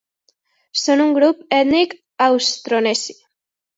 Són 0.83 1.03
un 1.03 1.13
grup 1.19 1.43
ètnic 1.57 1.93
austronesi. 2.29 3.19